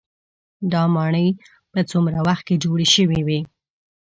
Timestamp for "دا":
0.71-0.81